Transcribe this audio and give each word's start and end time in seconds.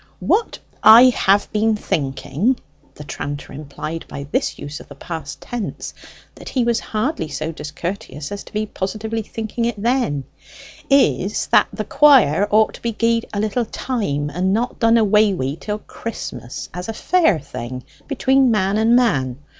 "What 0.19 0.57
I 0.81 1.09
have 1.11 1.47
been 1.51 1.75
thinking" 1.75 2.59
the 2.95 3.03
tranter 3.03 3.53
implied 3.53 4.05
by 4.07 4.23
this 4.31 4.57
use 4.57 4.79
of 4.79 4.87
the 4.87 4.95
past 4.95 5.41
tense 5.41 5.93
that 6.33 6.49
he 6.49 6.63
was 6.63 6.79
hardly 6.79 7.27
so 7.27 7.51
discourteous 7.51 8.31
as 8.31 8.43
to 8.45 8.51
be 8.51 8.65
positively 8.65 9.21
thinking 9.21 9.65
it 9.65 9.79
then 9.79 10.23
"is 10.89 11.45
that 11.51 11.67
the 11.71 11.85
quire 11.85 12.47
ought 12.49 12.73
to 12.73 12.81
be 12.81 12.93
gie'd 12.93 13.27
a 13.31 13.39
little 13.39 13.65
time, 13.65 14.31
and 14.33 14.51
not 14.53 14.79
done 14.79 14.97
away 14.97 15.35
wi' 15.35 15.53
till 15.53 15.77
Christmas, 15.77 16.67
as 16.73 16.89
a 16.89 16.93
fair 16.93 17.37
thing 17.37 17.83
between 18.07 18.49
man 18.49 18.77
and 18.79 18.95
man. 18.95 19.37